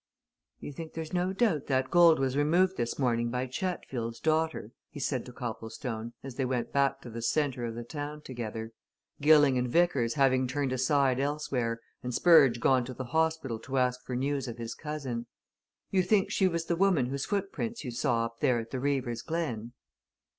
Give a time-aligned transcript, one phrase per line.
[0.59, 4.99] "You think there's no doubt that gold was removed this morning by Chatfield's daughter?" he
[4.99, 8.71] said to Copplestone as they went back to the centre of the town together,
[9.21, 14.03] Gilling and Vickers having turned aside elsewhere and Spurge gone to the hospital to ask
[14.03, 15.27] for news of his cousin.
[15.91, 19.21] "You think she was the woman whose footprints you saw up there at the Beaver's
[19.21, 19.73] Glen?"